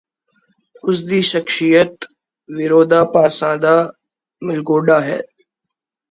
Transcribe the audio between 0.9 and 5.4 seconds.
ਦੀ ਸ਼ਖਸ਼ੀਅਤ ਵਿਰੋਧਾਭਾਸਾਂ ਦਾ ਮਿਲਗੋਭਾ ਹੈ